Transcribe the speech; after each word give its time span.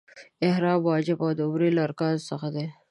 احرام 0.47 0.79
واجب 0.89 1.17
او 1.25 1.31
د 1.37 1.39
عمرې 1.47 1.69
له 1.75 1.81
ارکانو 1.87 2.25
څخه 2.29 2.47
دی. 2.55 2.65